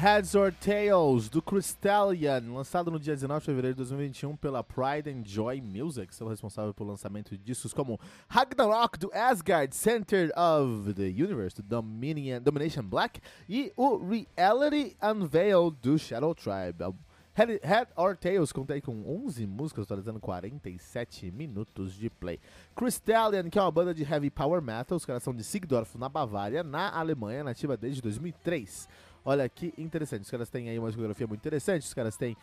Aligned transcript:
Heads 0.00 0.34
or 0.34 0.50
Tails, 0.50 1.28
do 1.28 1.42
Crystallian, 1.42 2.54
lançado 2.54 2.90
no 2.90 2.98
dia 2.98 3.14
19 3.14 3.40
de 3.40 3.44
fevereiro 3.44 3.74
de 3.74 3.78
2021 3.80 4.34
pela 4.34 4.64
Pride 4.64 5.10
and 5.10 5.22
Joy 5.26 5.60
Music, 5.60 6.14
sendo 6.14 6.30
responsável 6.30 6.72
pelo 6.72 6.88
lançamento 6.88 7.36
de 7.36 7.44
discos 7.44 7.74
como 7.74 8.00
Ragnarok, 8.26 8.98
do 8.98 9.10
Asgard, 9.12 9.76
Center 9.76 10.32
of 10.34 10.94
the 10.94 11.02
Universe, 11.02 11.56
do 11.56 11.62
Dominion, 11.62 12.40
Domination 12.40 12.82
Black, 12.82 13.20
e 13.46 13.74
o 13.76 13.98
Reality 13.98 14.96
Unveiled, 15.02 15.76
do 15.82 15.98
Shadow 15.98 16.34
Tribe. 16.34 16.96
Head, 17.34 17.60
Head 17.62 17.92
or 17.94 18.16
Tails 18.16 18.52
contei 18.52 18.80
com 18.80 19.04
11 19.06 19.46
músicas, 19.46 19.86
totalizando 19.86 20.18
47 20.18 21.30
minutos 21.30 21.92
de 21.92 22.08
play. 22.08 22.40
Crystallian, 22.74 23.50
que 23.50 23.58
é 23.58 23.62
uma 23.62 23.70
banda 23.70 23.92
de 23.92 24.02
heavy 24.02 24.30
power 24.30 24.62
metal, 24.62 24.96
os 24.96 25.04
caras 25.04 25.22
são 25.22 25.34
de 25.34 25.44
Sigdorf, 25.44 25.98
na 25.98 26.08
Bavária, 26.08 26.64
na 26.64 26.90
Alemanha, 26.90 27.44
nativa 27.44 27.76
desde 27.76 28.00
2003. 28.00 28.88
Olha 29.24 29.48
que 29.48 29.74
interessante, 29.76 30.22
os 30.22 30.30
caras 30.30 30.48
têm 30.48 30.68
aí 30.68 30.78
uma 30.78 30.88
discografia 30.88 31.26
muito 31.26 31.40
interessante, 31.40 31.82
os 31.82 31.94
caras 31.94 32.16
têm 32.16 32.36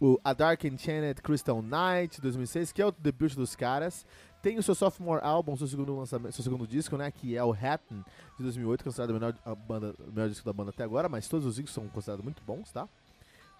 o 0.00 0.18
A 0.24 0.32
Dark 0.32 0.64
Enchanted 0.64 1.20
Crystal 1.20 1.60
Night, 1.60 2.20
2006, 2.20 2.72
que 2.72 2.80
é 2.80 2.86
o 2.86 2.92
debut 2.92 3.34
dos 3.34 3.54
caras. 3.54 4.06
Tem 4.40 4.56
o 4.56 4.62
seu 4.62 4.74
sophomore 4.74 5.20
álbum, 5.22 5.54
seu 5.56 5.66
segundo 5.66 5.94
lançamento, 5.94 6.32
seu 6.32 6.42
segundo 6.42 6.66
disco, 6.66 6.96
né, 6.96 7.10
que 7.10 7.36
é 7.36 7.44
o 7.44 7.52
Hatton, 7.52 8.02
de 8.38 8.42
2008, 8.42 8.82
considerado 8.82 9.10
o 9.10 9.12
melhor, 9.14 9.34
a 9.44 9.54
banda, 9.54 9.94
o 9.98 10.12
melhor 10.12 10.28
disco 10.30 10.46
da 10.46 10.52
banda 10.52 10.70
até 10.70 10.82
agora, 10.82 11.08
mas 11.08 11.28
todos 11.28 11.44
os 11.44 11.56
discos 11.56 11.74
são 11.74 11.86
considerados 11.88 12.24
muito 12.24 12.42
bons, 12.42 12.72
tá? 12.72 12.88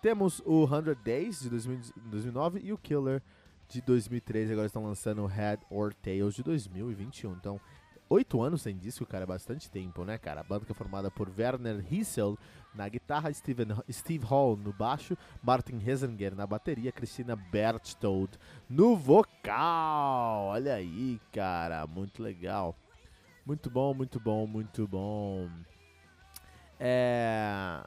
Temos 0.00 0.40
o 0.46 0.66
100 0.66 0.96
Days, 1.04 1.40
de 1.40 1.50
2009, 1.50 2.60
e 2.64 2.72
o 2.72 2.78
Killer, 2.78 3.22
de 3.68 3.82
2013. 3.82 4.52
Agora 4.52 4.66
estão 4.66 4.82
lançando 4.82 5.26
Head 5.26 5.62
or 5.68 5.92
Tails, 5.92 6.34
de 6.34 6.42
2021. 6.42 7.32
Então, 7.32 7.60
oito 8.10 8.42
anos 8.42 8.62
sem 8.62 8.76
disco, 8.76 9.06
cara, 9.06 9.22
é 9.22 9.26
bastante 9.26 9.70
tempo, 9.70 10.04
né, 10.04 10.18
cara? 10.18 10.40
A 10.40 10.44
banda 10.44 10.66
que 10.66 10.72
é 10.72 10.74
formada 10.74 11.10
por 11.10 11.30
Werner 11.38 11.82
Hissel 11.90 12.36
na 12.74 12.88
guitarra, 12.88 13.32
Steven, 13.32 13.68
Steve 13.90 14.24
Hall 14.26 14.56
no 14.56 14.72
baixo, 14.72 15.16
Martin 15.42 15.80
Hesenger 15.84 16.34
na 16.34 16.46
bateria, 16.46 16.92
Christina 16.92 17.36
Berchtold 17.36 18.36
no 18.68 18.96
vocal. 18.96 20.46
Olha 20.46 20.74
aí, 20.74 21.20
cara, 21.32 21.86
muito 21.86 22.22
legal. 22.22 22.76
Muito 23.46 23.70
bom, 23.70 23.94
muito 23.94 24.20
bom, 24.20 24.46
muito 24.46 24.86
bom. 24.86 25.48
É... 26.78 27.82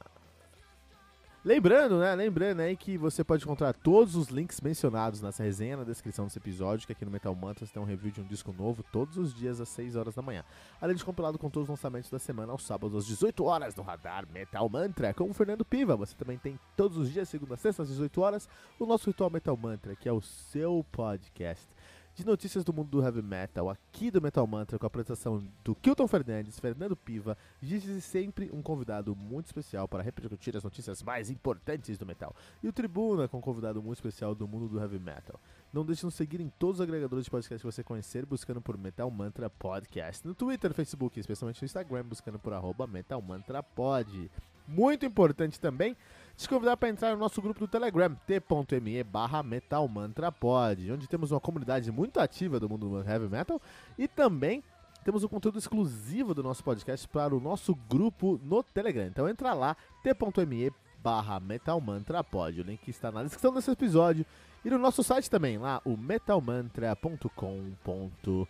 Lembrando, 1.45 1.99
né? 1.99 2.16
Lembrando 2.16 2.61
aí 2.61 2.77
que 2.77 2.97
você 2.97 3.22
pode 3.22 3.44
encontrar 3.44 3.73
todos 3.73 4.16
os 4.16 4.30
links 4.30 4.61
mencionados 4.61 5.22
nessa 5.22 5.44
resenha 5.44 5.75
na 5.75 5.83
descrição 5.83 6.23
desse 6.23 6.39
episódio, 6.39 6.88
que 6.88 6.94
aqui 6.94 7.03
no 7.03 7.11
Metal 7.11 7.35
Mantras 7.35 7.69
tem 7.69 7.81
um 7.81 7.85
review 7.85 8.13
de 8.13 8.22
um 8.22 8.23
disco 8.23 8.53
novo 8.53 8.81
todos 8.94 9.17
os 9.17 9.33
dias 9.33 9.59
às 9.59 9.67
6 9.67 9.97
horas 9.97 10.16
da 10.16 10.22
manhã. 10.22 10.45
Além 10.80 10.95
de 10.95 11.03
compilado 11.03 11.38
com 11.38 11.50
todos 11.50 11.67
os 11.67 11.69
lançamentos 11.69 12.09
da 12.09 12.17
semana 12.17 12.53
aos 12.53 12.66
sábados 12.66 12.95
às 12.95 13.05
18 13.05 13.44
horas 13.44 13.75
no 13.75 13.83
Radar 13.83 14.25
Metal 14.31 14.69
Mantra, 14.69 15.13
com 15.13 15.30
o 15.30 15.33
Fernando 15.33 15.66
Piva. 15.66 15.97
Você 15.97 16.16
também 16.16 16.38
tem 16.38 16.58
todos 16.77 16.97
os 16.97 17.11
dias, 17.11 17.27
segunda 17.27 17.55
a 17.55 17.57
sexta 17.57 17.83
às 17.83 17.89
18 17.89 18.22
horas, 18.22 18.47
o 18.79 18.85
nosso 18.85 19.09
Ritual 19.09 19.29
Metal 19.29 19.57
Mantra, 19.57 19.97
que 19.97 20.07
é 20.07 20.13
o 20.13 20.22
seu 20.22 20.85
podcast 20.94 21.67
de 22.16 22.25
notícias 22.25 22.63
do 22.63 22.72
mundo 22.72 22.90
do 22.90 23.03
heavy 23.03 23.24
metal, 23.24 23.69
aqui 23.69 24.12
do 24.12 24.22
Metal 24.22 24.46
Mantra, 24.46 24.78
com 24.78 24.85
a 24.85 24.88
apresentação 24.88 25.44
do 25.63 25.74
Kilton 25.74 26.07
Fernandes, 26.07 26.59
Fernando 26.59 26.96
Piva, 26.96 27.35
e 27.62 27.79
sempre 28.01 28.51
um 28.53 28.62
convidado 28.62 29.16
muito 29.16 29.47
especial 29.47 29.88
para 29.88 30.03
repercutir 30.03 30.56
as 30.56 30.63
notícias 30.63 31.02
mais 31.02 31.31
importantes 31.31 31.97
do 31.97 32.06
metal. 32.06 32.35
E 32.62 32.68
o 32.68 32.73
Tribuna, 32.73 33.28
com 33.28 33.40
um 33.40 33.41
convidado 33.41 33.81
muito 33.81 33.97
especial 33.97 34.35
do 34.35 34.47
mundo 34.47 34.68
do 34.68 34.79
heavy 34.79 35.00
metal. 35.00 35.40
Não 35.73 35.84
deixe 35.84 36.02
de 36.02 36.06
nos 36.06 36.13
seguir 36.13 36.40
em 36.40 36.50
todos 36.59 36.79
os 36.79 36.84
agregadores 36.84 37.25
de 37.25 37.31
podcast 37.31 37.59
que 37.59 37.72
você 37.72 37.84
conhecer, 37.84 38.28
buscando 38.28 38.62
por 38.62 38.78
Metal 38.78 39.09
Mantra 39.09 39.50
Podcast. 39.50 40.25
No 40.28 40.35
Twitter, 40.35 40.72
Facebook, 40.72 41.19
especialmente 41.19 41.62
no 41.63 41.66
Instagram, 41.66 42.03
buscando 42.03 42.38
por 42.38 42.53
arroba 42.53 42.85
Metal 42.85 43.19
Mantra 43.22 43.63
Pod. 43.63 44.29
Muito 44.68 45.06
importante 45.06 45.59
também, 45.59 45.97
te 46.43 46.49
convidar 46.49 46.75
para 46.75 46.89
entrar 46.89 47.13
no 47.13 47.17
nosso 47.17 47.41
grupo 47.41 47.61
do 47.61 47.67
Telegram, 47.67 48.13
t.me 48.27 49.03
barra 49.03 49.41
metalmantrapod, 49.41 50.91
onde 50.91 51.07
temos 51.07 51.31
uma 51.31 51.39
comunidade 51.39 51.91
muito 51.91 52.19
ativa 52.19 52.59
do 52.59 52.69
mundo 52.69 52.89
do 52.89 53.09
heavy 53.09 53.29
metal 53.29 53.61
e 53.97 54.07
também 54.07 54.61
temos 55.05 55.23
um 55.23 55.27
conteúdo 55.27 55.57
exclusivo 55.57 56.33
do 56.33 56.43
nosso 56.43 56.63
podcast 56.63 57.07
para 57.07 57.35
o 57.35 57.39
nosso 57.39 57.73
grupo 57.89 58.39
no 58.43 58.61
Telegram. 58.61 59.05
Então 59.05 59.29
entra 59.29 59.53
lá, 59.53 59.77
t.me 60.03 60.71
barra 61.01 61.39
metalmantrapod, 61.39 62.61
o 62.61 62.63
link 62.63 62.87
está 62.89 63.11
na 63.11 63.23
descrição 63.23 63.53
desse 63.53 63.71
episódio 63.71 64.25
e 64.65 64.69
no 64.69 64.77
nosso 64.77 65.03
site 65.03 65.29
também, 65.29 65.57
lá 65.57 65.81
o 65.85 65.95
metalmantra.com.br. 65.95 68.47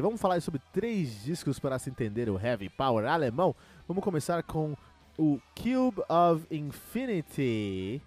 Vamos 0.00 0.20
falar 0.20 0.40
sobre 0.40 0.60
três 0.72 1.22
discos 1.22 1.58
para 1.58 1.78
se 1.78 1.90
entender 1.90 2.30
o 2.30 2.38
heavy 2.38 2.70
power 2.70 3.06
alemão. 3.06 3.54
Vamos 3.86 4.02
começar 4.02 4.42
com 4.42 4.74
o 5.18 5.40
Cube 5.54 6.02
of 6.08 6.46
Infinity 6.50 8.02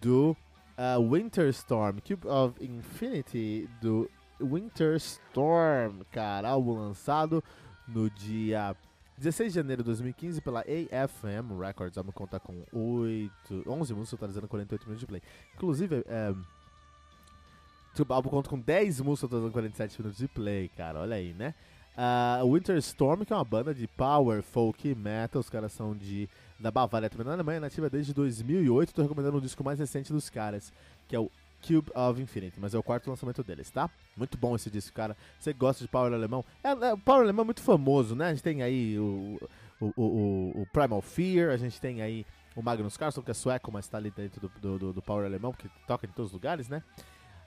do 0.00 0.36
uh, 0.78 1.12
Winter 1.12 1.48
Storm. 1.48 1.98
Cube 2.00 2.26
of 2.26 2.64
Infinity 2.64 3.68
do 3.80 4.10
Winter 4.40 4.96
Storm, 4.96 6.02
cara, 6.10 6.50
álbum 6.50 6.74
lançado 6.74 7.42
no 7.86 8.10
dia 8.10 8.76
16 9.18 9.52
de 9.52 9.60
janeiro 9.60 9.82
de 9.82 9.86
2015 9.86 10.40
pela 10.40 10.60
AFM 10.60 11.58
Records. 11.58 11.96
Vamos 11.96 12.14
contar 12.14 12.40
com 12.40 12.64
8, 12.72 13.64
11 13.66 13.94
músicas, 13.94 14.10
totalizando 14.10 14.48
48 14.48 14.82
minutos 14.84 15.00
de 15.00 15.06
play. 15.06 15.22
Inclusive, 15.54 16.04
é, 16.06 16.34
o 17.96 18.12
álbum 18.12 18.28
conta 18.28 18.50
com 18.50 18.58
10 18.58 19.00
músicas, 19.00 19.30
totalizando 19.30 19.52
47 19.52 20.00
minutos 20.00 20.18
de 20.18 20.28
play, 20.28 20.68
cara, 20.76 21.00
olha 21.00 21.16
aí, 21.16 21.32
né? 21.32 21.54
Uh, 21.96 22.52
Winter 22.52 22.76
Storm, 22.78 23.24
que 23.24 23.32
é 23.32 23.36
uma 23.36 23.44
banda 23.44 23.72
de 23.72 23.86
power, 23.86 24.42
folk, 24.42 24.94
metal, 24.96 25.38
os 25.38 25.48
caras 25.48 25.72
são 25.72 25.96
de 25.96 26.28
da 26.58 26.70
Bavária, 26.70 27.10
também 27.10 27.26
na 27.26 27.32
Alemanha, 27.32 27.60
nativa 27.60 27.90
desde 27.90 28.12
2008. 28.12 28.88
Estou 28.88 29.02
recomendando 29.02 29.38
um 29.38 29.40
disco 29.40 29.62
mais 29.64 29.78
recente 29.78 30.12
dos 30.12 30.30
caras, 30.30 30.72
que 31.08 31.16
é 31.16 31.18
o 31.18 31.30
Cube 31.66 31.90
of 31.94 32.20
Infinity, 32.20 32.60
mas 32.60 32.74
é 32.74 32.78
o 32.78 32.82
quarto 32.82 33.08
lançamento 33.08 33.42
deles, 33.42 33.70
tá? 33.70 33.90
Muito 34.16 34.36
bom 34.36 34.54
esse 34.54 34.70
disco, 34.70 34.94
cara. 34.94 35.16
Você 35.38 35.52
gosta 35.52 35.82
de 35.82 35.88
power 35.88 36.12
alemão? 36.12 36.44
É, 36.62 36.70
é, 36.70 36.92
o 36.92 36.98
power 36.98 37.22
alemão 37.22 37.42
é 37.42 37.46
muito 37.46 37.62
famoso, 37.62 38.14
né? 38.14 38.26
A 38.26 38.30
gente 38.30 38.42
tem 38.42 38.62
aí 38.62 38.98
o, 38.98 39.40
o, 39.80 39.92
o, 39.96 40.62
o 40.62 40.66
Primal 40.72 41.00
Fear, 41.00 41.50
a 41.50 41.56
gente 41.56 41.80
tem 41.80 42.02
aí 42.02 42.26
o 42.54 42.62
Magnus 42.62 42.96
Carlson, 42.96 43.22
que 43.22 43.30
é 43.30 43.34
sueco, 43.34 43.72
mas 43.72 43.88
tá 43.88 43.98
ali 43.98 44.10
dentro 44.10 44.48
do, 44.60 44.78
do, 44.78 44.92
do 44.92 45.02
power 45.02 45.24
alemão, 45.24 45.52
que 45.52 45.68
toca 45.86 46.06
em 46.06 46.10
todos 46.10 46.30
os 46.30 46.34
lugares, 46.34 46.68
né? 46.68 46.82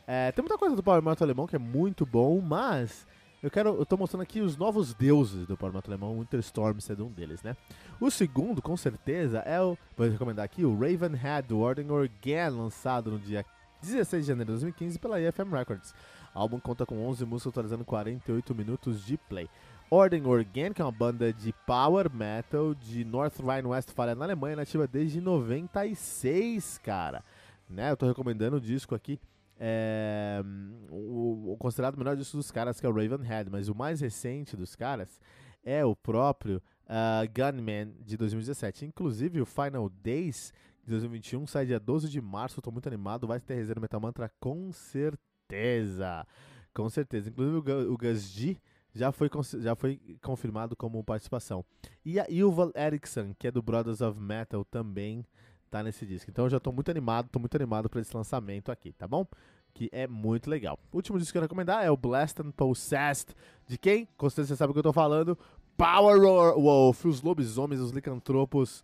É, 0.06 0.31
tem 0.31 0.41
muita 0.41 0.57
coisa 0.57 0.75
do 0.75 0.81
power 0.81 1.03
alemão 1.22 1.46
que 1.46 1.56
é 1.56 1.59
muito 1.59 2.06
bom, 2.06 2.41
mas 2.41 3.06
eu 3.42 3.52
quero, 3.52 3.70
eu 3.70 3.86
tô 3.86 3.96
mostrando 3.96 4.24
aqui 4.24 4.42
os 4.42 4.58
novos 4.58 4.94
deuses 4.94 5.46
do 5.46 5.53
Metal 5.53 5.81
alemão, 5.86 6.20
Winter 6.20 6.40
Storm 6.40 6.80
sendo 6.80 7.06
um 7.06 7.12
deles, 7.12 7.44
né? 7.44 7.56
O 8.00 8.09
segundo, 8.09 8.62
com 8.62 8.75
certeza, 8.75 9.40
é 9.40 9.62
o, 9.62 9.78
vou 9.96 10.09
recomendar 10.09 10.44
aqui, 10.44 10.66
o 10.66 10.74
Ravenhead 10.74 11.53
Ordem 11.53 11.92
Organ, 11.92 12.50
lançado 12.50 13.12
no 13.12 13.20
dia 13.20 13.46
16 13.81 14.24
de 14.24 14.28
janeiro 14.28 14.46
de 14.47 14.52
2015 14.53 14.97
pela 14.97 15.22
EFM 15.22 15.52
Records. 15.52 15.94
O 16.34 16.40
álbum 16.40 16.59
conta 16.59 16.86
com 16.86 17.08
11 17.08 17.26
músicas, 17.26 17.52
atualizando 17.52 17.86
48 17.86 18.56
minutos 18.56 19.06
de 19.06 19.18
play. 19.18 19.47
Ordem 19.90 20.26
Organ, 20.26 20.74
que 20.74 20.81
é 20.81 20.86
uma 20.86 20.92
banda 20.92 21.32
de 21.32 21.53
power 21.66 22.11
metal 22.11 22.73
de 22.73 23.06
North 23.06 23.40
Rhine-Westphalia 23.40 24.16
na 24.16 24.26
Alemanha, 24.26 24.56
nativa 24.56 24.88
desde 24.88 25.22
96, 25.22 26.79
cara. 26.79 27.23
Né? 27.70 27.91
Eu 27.91 27.97
tô 27.97 28.06
recomendando 28.06 28.58
o 28.58 28.61
disco 28.61 28.96
aqui 28.96 29.20
é, 29.59 30.42
o, 30.90 31.54
o, 31.54 31.58
considerado 31.58 31.98
melhor 31.98 32.16
disco 32.16 32.38
dos 32.38 32.52
caras, 32.52 32.80
que 32.80 32.86
é 32.86 32.90
o 32.90 32.94
Ravenhead, 32.94 33.50
mas 33.50 33.70
o 33.70 33.76
mais 33.76 34.02
recente 34.02 34.56
dos 34.56 34.76
caras 34.76 35.20
é 35.64 35.84
o 35.84 35.96
próprio 35.96 36.62
uh, 36.86 37.28
Gunman 37.34 37.94
de 38.06 38.16
2017. 38.18 38.86
Inclusive, 38.86 39.42
o 39.42 39.46
Final 39.46 39.90
Days 39.90 40.54
de 40.84 40.92
2021 40.92 41.48
sai 41.48 41.66
dia 41.66 41.80
12 41.80 42.09
de 42.09 42.22
março. 42.22 42.59
Estou 42.59 42.72
muito 42.72 42.88
animado. 42.88 43.28
Vai 43.28 43.40
ter 43.40 43.56
resenha 43.56 43.80
Metal 43.82 44.00
Mantra 44.00 44.32
com 44.40 44.72
certeza. 44.72 46.26
Com 46.74 46.90
certeza. 46.90 47.30
Inclusive, 47.30 47.72
o, 47.72 47.94
o 47.94 47.98
Gus 47.98 48.30
G 48.30 48.58
já 48.94 49.12
foi, 49.12 49.30
já 49.59 49.76
foi 49.76 50.00
confirmado 50.22 50.76
como 50.76 51.04
participação. 51.04 51.66
E 52.06 52.20
a 52.20 52.26
Yuval 52.30 52.72
Eriksson, 52.76 53.34
que 53.38 53.48
é 53.48 53.52
do 53.52 53.62
Brothers 53.62 54.02
of 54.02 54.20
Metal, 54.20 54.64
também 54.66 55.26
tá 55.69 55.84
nesse 55.84 56.05
disco. 56.05 56.29
Então 56.29 56.46
eu 56.46 56.49
já 56.49 56.59
tô 56.59 56.72
muito 56.72 56.90
animado, 56.90 57.29
tô 57.29 57.40
muito 57.40 57.55
animado 57.55 57.90
para 57.90 58.02
esse 58.02 58.16
lançamento 58.16 58.72
aqui, 58.72 58.91
tá 58.93 59.08
bom? 59.08 59.25
Que 59.73 59.90
é 59.91 60.08
muito 60.08 60.49
legal. 60.49 60.79
O 60.91 60.97
último 60.97 61.19
disco 61.19 61.31
que 61.34 61.37
eu 61.37 61.41
recomendar 61.41 61.84
é 61.84 61.91
o 61.91 61.97
Blast 61.97 62.41
and 62.41 62.52
Possessed. 62.52 63.35
De 63.67 63.78
quem? 63.78 64.08
Com 64.17 64.29
certeza 64.29 64.49
você 64.49 64.55
sabe 64.58 64.72
o 64.72 64.73
que 64.73 64.79
eu 64.79 64.84
tô 64.84 64.93
falando. 64.93 65.37
Power 65.78 66.19
Wolf, 66.19 67.05
os 67.05 67.22
lobisomens, 67.22 67.79
os 67.79 67.91
licantropos 67.91 68.84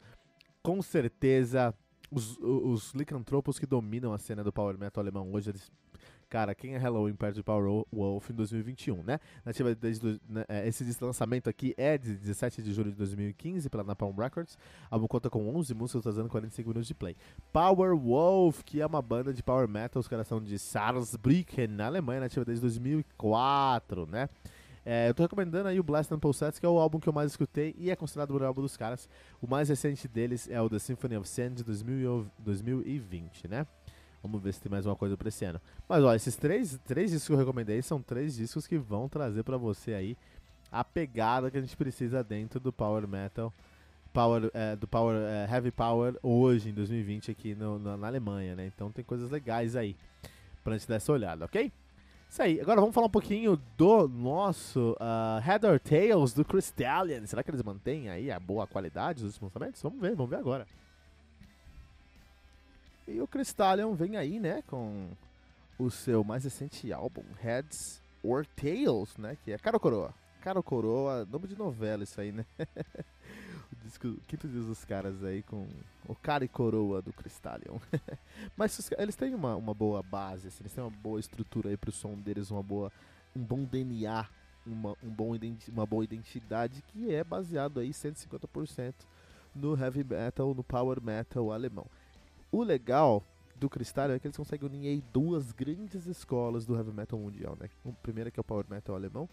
com 0.62 0.82
certeza 0.82 1.76
os, 2.10 2.38
os 2.40 2.94
licantropos 2.94 3.60
que 3.60 3.66
dominam 3.66 4.14
a 4.14 4.18
cena 4.18 4.44
do 4.44 4.54
power 4.54 4.78
metal 4.78 5.02
alemão 5.02 5.32
hoje, 5.34 5.50
eles 5.50 5.72
cara, 6.34 6.56
quem 6.56 6.74
é 6.74 6.80
Halloween 6.80 7.14
perto 7.14 7.36
de 7.36 7.44
Power 7.44 7.86
Wolf 7.94 8.32
em 8.32 8.34
2021, 8.34 9.04
né? 9.04 9.20
Nativa 9.46 9.76
desde 9.76 10.20
né, 10.28 10.44
esse 10.66 10.84
lançamento 11.00 11.48
aqui 11.48 11.76
é 11.78 11.96
de 11.96 12.16
17 12.16 12.64
de 12.64 12.74
julho 12.74 12.90
de 12.90 12.98
2015 12.98 13.70
pela 13.70 13.84
Napalm 13.84 14.18
Records. 14.18 14.58
A 14.90 14.96
álbum 14.96 15.06
conta 15.06 15.30
com 15.30 15.48
11 15.56 15.76
músicas, 15.76 16.02
trazendo 16.02 16.28
45 16.30 16.68
minutos 16.68 16.88
de 16.88 16.96
play. 16.96 17.16
Power 17.52 17.96
Wolf, 17.96 18.64
que 18.64 18.82
é 18.82 18.86
uma 18.86 19.00
banda 19.00 19.32
de 19.32 19.44
power 19.44 19.68
metal, 19.68 20.00
os 20.00 20.08
caras 20.08 20.28
são 20.28 20.42
de 20.42 20.58
Saarbrücken, 20.58 21.68
na 21.68 21.86
Alemanha, 21.86 22.22
nativa 22.22 22.44
desde 22.44 22.62
2004, 22.62 24.08
né? 24.08 24.28
É, 24.84 25.10
eu 25.10 25.14
tô 25.14 25.22
recomendando 25.22 25.70
aí 25.70 25.80
o 25.80 25.84
Blast 25.84 26.12
and 26.12 26.20
Pulsats, 26.20 26.58
que 26.58 26.66
é 26.66 26.70
o 26.70 26.80
álbum 26.80 27.00
que 27.00 27.08
eu 27.08 27.14
mais 27.14 27.30
escutei 27.30 27.76
e 27.78 27.92
é 27.92 27.96
considerado 27.96 28.32
o 28.32 28.34
melhor 28.34 28.48
álbum 28.48 28.64
dos 28.64 28.76
caras. 28.76 29.08
O 29.40 29.46
mais 29.46 29.70
recente 29.70 30.08
deles 30.08 30.50
é 30.50 30.60
o 30.60 30.68
The 30.68 30.80
Symphony 30.80 31.16
of 31.16 31.30
Sand 31.30 31.52
de 31.52 31.64
2020, 31.64 33.48
né? 33.48 33.68
Vamos 34.24 34.42
ver 34.42 34.54
se 34.54 34.62
tem 34.62 34.72
mais 34.72 34.86
uma 34.86 34.96
coisa 34.96 35.18
pra 35.18 35.28
esse 35.28 35.44
ano. 35.44 35.60
Mas 35.88 36.02
ó, 36.02 36.16
esses 36.16 36.38
três, 36.38 36.80
três 36.86 37.12
discos 37.12 37.28
que 37.28 37.34
eu 37.34 37.38
recomendei 37.38 37.82
são 37.82 38.02
três 38.02 38.36
discos 38.36 38.66
que 38.66 38.78
vão 38.78 39.10
trazer 39.10 39.44
para 39.44 39.58
você 39.58 39.94
aí 39.94 40.18
a 40.72 40.82
pegada 40.82 41.52
que 41.52 41.58
a 41.58 41.62
gente 41.62 41.76
precisa 41.76 42.24
dentro 42.24 42.58
do 42.58 42.72
Power 42.72 43.06
Metal. 43.06 43.54
Power, 44.14 44.50
é, 44.54 44.76
do 44.76 44.88
Power 44.88 45.18
é, 45.18 45.52
Heavy 45.52 45.72
Power 45.72 46.16
hoje, 46.24 46.70
em 46.70 46.74
2020, 46.74 47.32
aqui 47.32 47.54
no, 47.54 47.78
na, 47.78 47.98
na 47.98 48.08
Alemanha, 48.08 48.56
né? 48.56 48.72
Então 48.74 48.92
tem 48.92 49.04
coisas 49.04 49.30
legais 49.30 49.76
aí 49.76 49.96
pra 50.64 50.78
gente 50.78 50.88
dar 50.88 50.96
essa 50.96 51.12
olhada, 51.12 51.44
ok? 51.44 51.72
Isso 52.30 52.42
aí, 52.42 52.62
agora 52.62 52.80
vamos 52.80 52.96
falar 52.96 53.08
um 53.08 53.12
pouquinho 53.12 53.60
do 53.78 54.08
nosso 54.08 54.96
uh, 55.00 55.40
Head 55.42 55.66
or 55.66 55.80
Tails 55.80 56.34
do 56.34 56.46
Crystallion. 56.46 57.26
Será 57.28 57.44
que 57.44 57.52
eles 57.52 57.62
mantêm 57.62 58.10
aí 58.10 58.32
a 58.32 58.40
boa 58.40 58.66
qualidade 58.66 59.24
dos 59.24 59.40
lançamentos? 59.40 59.82
Vamos 59.82 60.00
ver, 60.00 60.16
vamos 60.16 60.30
ver 60.30 60.38
agora. 60.38 60.66
E 63.08 63.20
o 63.22 63.28
Crystallion 63.28 63.94
vem 63.94 64.18
aí, 64.18 64.40
né, 64.40 64.64
com 64.68 65.10
o 65.78 65.90
seu 65.90 66.24
mais 66.24 66.44
recente 66.44 66.92
álbum, 66.94 67.24
Heads 67.42 68.02
or 68.24 68.46
Tails, 68.46 69.18
né, 69.18 69.38
que 69.44 69.52
é 69.52 69.58
Caro 69.58 69.80
Coroa. 69.80 70.14
Caro 70.42 70.64
Coroa, 70.64 71.26
nome 71.26 71.48
de 71.48 71.58
novela 71.58 72.04
isso 72.04 72.20
aí, 72.20 72.32
né? 72.32 72.46
o 73.72 73.76
disco, 73.84 74.16
quinto 74.28 74.48
disco 74.48 74.88
caras 74.88 75.24
aí 75.24 75.42
com 75.44 75.68
o 76.08 76.16
cara 76.16 76.46
e 76.46 76.48
coroa 76.48 77.02
do 77.02 77.12
Crystallion. 77.14 77.78
Mas 78.56 78.92
eles 78.98 79.16
têm 79.16 79.34
uma, 79.34 79.56
uma 79.56 79.74
boa 79.74 80.04
base, 80.04 80.48
assim, 80.48 80.62
eles 80.62 80.74
têm 80.74 80.84
uma 80.84 80.90
boa 80.90 81.20
estrutura 81.20 81.70
aí 81.70 81.78
pro 81.78 81.92
som 81.92 82.16
deles, 82.16 82.52
uma 82.52 82.64
boa, 82.64 82.92
um 83.36 83.42
bom 83.42 83.64
DNA, 83.64 84.28
uma, 84.66 84.96
um 85.04 85.10
bom 85.10 85.32
uma 85.70 85.86
boa 85.86 86.04
identidade 86.04 86.82
que 86.88 87.14
é 87.14 87.24
baseado 87.24 87.80
aí 87.80 87.90
150% 87.90 88.94
no 89.56 89.78
heavy 89.78 90.04
metal, 90.04 90.54
no 90.54 90.64
power 90.64 91.02
metal 91.02 91.52
alemão. 91.52 91.86
O 92.54 92.62
legal 92.62 93.26
do 93.56 93.68
Cristal 93.68 94.12
é 94.12 94.20
que 94.20 94.28
eles 94.28 94.38
conseguem 94.38 94.70
unir 94.70 94.88
aí 94.88 95.04
duas 95.12 95.52
grandes 95.52 96.06
escolas 96.06 96.68
do 96.68 96.76
heavy 96.76 96.94
metal 96.94 97.18
mundial, 97.18 97.58
né? 97.60 97.68
O 97.84 97.92
primeiro 97.92 98.32
que 98.32 98.40
é 98.40 98.42
o 98.42 98.44
power 98.44 98.64
metal 98.70 98.96
alemão, 98.96 99.28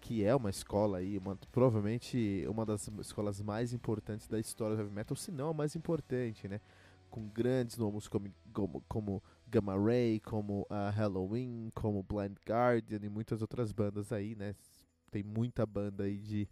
que 0.00 0.24
é 0.24 0.34
uma 0.34 0.48
escola 0.48 0.96
aí, 0.96 1.18
uma, 1.18 1.36
provavelmente 1.52 2.46
uma 2.48 2.64
das 2.64 2.88
escolas 2.98 3.42
mais 3.42 3.74
importantes 3.74 4.26
da 4.26 4.40
história 4.40 4.74
do 4.74 4.80
heavy 4.80 4.94
metal, 4.94 5.14
se 5.14 5.30
não 5.30 5.50
a 5.50 5.52
mais 5.52 5.76
importante, 5.76 6.48
né? 6.48 6.58
Com 7.10 7.28
grandes 7.28 7.76
nomes 7.76 8.08
como, 8.08 8.32
como, 8.54 8.82
como 8.88 9.22
Gamma 9.46 9.78
Ray, 9.78 10.18
como 10.20 10.62
uh, 10.62 10.90
Halloween, 10.94 11.70
como 11.74 12.02
Blind 12.02 12.38
Guardian 12.48 13.00
e 13.02 13.08
muitas 13.10 13.42
outras 13.42 13.70
bandas 13.70 14.12
aí, 14.12 14.34
né? 14.34 14.54
Tem 15.10 15.22
muita 15.22 15.66
banda 15.66 16.04
aí 16.04 16.16
de, 16.16 16.48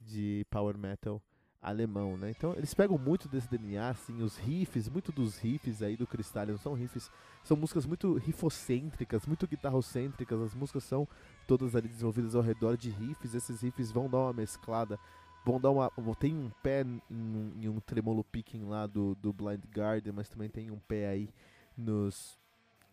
de 0.00 0.44
power 0.50 0.76
metal 0.76 1.22
alemão, 1.66 2.16
né? 2.16 2.30
Então 2.30 2.54
eles 2.54 2.72
pegam 2.72 2.96
muito 2.96 3.28
desse 3.28 3.50
DNA, 3.50 3.88
assim, 3.88 4.22
os 4.22 4.36
riffs, 4.36 4.88
muito 4.88 5.10
dos 5.10 5.36
riffs 5.36 5.82
aí 5.82 5.96
do 5.96 6.06
Crystallion 6.06 6.56
são 6.56 6.74
riffs, 6.74 7.10
são 7.42 7.56
músicas 7.56 7.84
muito 7.84 8.14
rifocêntricas, 8.14 9.26
muito 9.26 9.48
guitarrocêntricas, 9.48 10.40
as 10.40 10.54
músicas 10.54 10.84
são 10.84 11.08
todas 11.46 11.74
ali 11.74 11.88
desenvolvidas 11.88 12.36
ao 12.36 12.42
redor 12.42 12.76
de 12.76 12.88
riffs, 12.90 13.34
esses 13.34 13.62
riffs 13.62 13.90
vão 13.90 14.08
dar 14.08 14.18
uma 14.18 14.32
mesclada, 14.32 14.96
vão 15.44 15.60
dar 15.60 15.72
uma, 15.72 15.90
tem 16.20 16.36
um 16.36 16.50
pé 16.62 16.82
em, 16.82 17.52
em 17.60 17.68
um 17.68 17.80
tremolo 17.80 18.22
picking 18.22 18.62
lá 18.64 18.86
do, 18.86 19.16
do 19.16 19.32
Blind 19.32 19.64
Guardian, 19.74 20.12
mas 20.12 20.28
também 20.28 20.48
tem 20.48 20.70
um 20.70 20.78
pé 20.78 21.08
aí 21.08 21.28
nos 21.76 22.38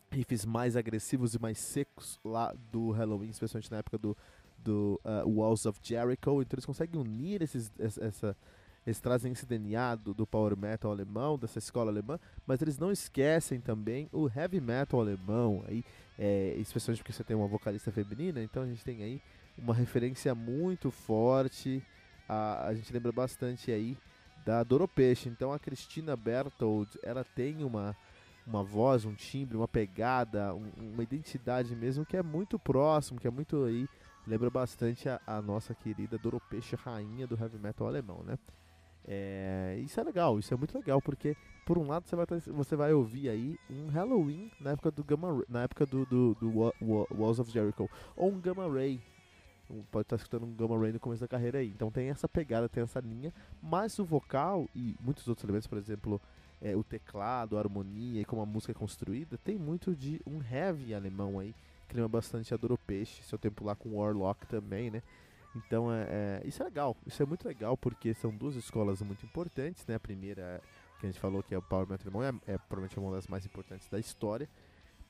riffs 0.10 0.46
mais 0.46 0.76
agressivos 0.76 1.36
e 1.36 1.40
mais 1.40 1.60
secos 1.60 2.20
lá 2.26 2.56
do 2.72 2.90
Halloween, 2.90 3.30
especialmente 3.30 3.70
na 3.70 3.78
época 3.78 4.00
do, 4.00 4.18
do 4.58 5.00
uh, 5.04 5.30
Walls 5.30 5.68
of 5.68 5.80
Jericho, 5.84 6.42
então 6.42 6.42
eles 6.42 6.66
conseguem 6.66 7.00
unir 7.00 7.44
esses, 7.44 7.72
essa, 7.78 8.36
eles 8.86 9.00
trazem 9.00 9.32
esse 9.32 9.46
DNA 9.46 9.96
do, 9.96 10.14
do, 10.14 10.28
power 10.28 10.58
metal 10.58 10.92
alemão, 10.92 11.38
dessa 11.38 11.60
escola 11.60 11.90
alemã, 11.90 12.20
mas 12.46 12.62
eles 12.62 12.78
não 12.78 12.92
esquecem 12.92 13.62
também 13.62 14.10
o 14.12 14.30
heavy 14.30 14.60
metal 14.60 15.00
alemão, 15.00 15.64
aí, 15.68 15.84
é, 16.20 16.56
especialmente 16.58 17.00
porque 17.02 17.14
você 17.14 17.24
tem 17.24 17.36
uma 17.36 17.48
vocalista 17.48 17.92
feminina, 17.92 18.44
então 18.44 18.64
a 18.64 18.68
gente 18.68 18.84
tem 18.84 19.02
aí 19.02 19.22
uma 19.58 19.74
referência 19.74 20.36
muito 20.36 20.92
forte, 20.92 21.82
a, 22.28 22.68
a 22.68 22.74
gente 22.74 22.92
lembra 22.92 23.12
bastante 23.12 23.72
aí 23.72 23.98
da 24.46 24.62
Doropeixe, 24.64 25.30
então 25.30 25.54
a 25.54 25.60
Cristina 25.60 26.16
Bertold, 26.18 27.00
ela 27.02 27.24
tem 27.24 27.64
uma, 27.64 27.96
uma 28.46 28.64
voz, 28.64 29.06
um 29.06 29.14
timbre, 29.14 29.56
uma 29.56 29.68
pegada, 29.68 30.54
um, 30.54 30.70
uma 30.94 31.04
identidade 31.04 31.74
mesmo 31.76 32.06
que 32.06 32.18
é 32.18 32.24
muito 32.24 32.60
próximo, 32.60 33.20
que 33.20 33.28
é 33.28 33.32
muito 33.32 33.64
aí, 33.64 33.88
lembra 34.28 34.50
bastante 34.50 35.08
a, 35.08 35.22
a 35.26 35.42
nossa 35.42 35.74
querida 35.74 36.18
Doropeixe, 36.18 36.76
rainha 36.76 37.26
do 37.26 37.40
heavy 37.40 37.58
metal 37.58 37.88
alemão, 37.88 38.22
né? 38.24 38.38
É, 39.08 39.80
isso 39.84 40.00
é 40.00 40.04
legal, 40.04 40.40
isso 40.40 40.54
é 40.54 40.58
muito 40.58 40.78
legal, 40.78 41.02
porque 41.02 41.36
por 41.66 41.78
um 41.78 41.88
lado 41.88 42.08
você 42.08 42.16
vai, 42.16 42.26
você 42.48 42.76
vai 42.76 42.94
ouvir 42.94 43.30
aí 43.30 43.58
um 43.70 43.88
Halloween 43.88 44.52
na 44.60 44.72
época 44.72 44.92
do 44.92 45.04
Gamma 45.04 45.44
na 45.48 45.64
época 45.64 45.86
do, 45.86 46.06
do, 46.06 46.36
do 46.36 46.74
Walls 46.82 47.40
of 47.40 47.52
Jericho, 47.52 47.90
ou 48.16 48.32
um 48.32 48.40
Gamma 48.40 48.70
Ray. 48.70 49.02
Pode 49.92 50.06
estar 50.06 50.18
escutando 50.18 50.46
um 50.46 50.54
Gamma 50.54 50.78
Ray 50.78 50.92
no 50.92 51.00
começo 51.00 51.22
da 51.22 51.28
carreira 51.28 51.60
aí. 51.60 51.68
Então 51.68 51.90
tem 51.90 52.10
essa 52.10 52.28
pegada, 52.28 52.70
tem 52.70 52.84
essa 52.84 53.00
linha, 53.00 53.34
mas 53.62 53.98
o 53.98 54.06
vocal 54.06 54.68
e 54.76 54.96
muitos 55.00 55.28
outros 55.28 55.44
elementos, 55.44 55.68
por 55.68 55.78
exemplo, 55.78 56.22
é, 56.62 56.76
o 56.76 56.84
teclado, 56.84 57.58
a 57.58 57.60
harmonia 57.60 58.22
e 58.22 58.26
como 58.26 58.42
a 58.42 58.46
música 58.46 58.72
é 58.72 58.76
construída, 58.76 59.38
tem 59.44 59.58
muito 59.58 59.96
de 59.96 60.22
um 60.26 60.42
heavy 60.44 60.94
alemão 60.94 61.40
aí, 61.40 61.54
que 61.88 61.96
lembra 61.96 62.10
bastante 62.10 62.54
a 62.54 62.58
Doropeixe, 62.58 63.24
seu 63.24 63.38
tempo 63.38 63.66
lá 63.66 63.76
com 63.76 63.98
Warlock 63.98 64.46
também, 64.48 64.92
né? 64.92 65.02
Então, 65.56 65.92
é, 65.92 66.08
é, 66.10 66.42
isso 66.46 66.62
é 66.62 66.66
legal, 66.66 66.98
isso 67.06 67.22
é 67.22 67.26
muito 67.26 67.48
legal 67.48 67.78
porque 67.78 68.14
são 68.14 68.32
duas 68.32 68.56
escolas 68.56 69.02
muito 69.02 69.26
importantes, 69.26 69.86
né? 69.86 69.96
A 69.96 70.00
primeira, 70.00 70.62
que 71.00 71.06
a 71.06 71.10
gente 71.10 71.20
falou 71.20 71.44
que 71.44 71.54
é 71.54 71.58
o 71.58 71.62
Power 71.62 71.88
Alemão, 72.02 72.24
é, 72.24 72.30
é 72.48 72.58
provavelmente 72.58 73.00
uma 73.00 73.12
das 73.12 73.28
mais 73.28 73.46
importantes 73.46 73.88
da 73.88 74.00
história, 74.00 74.50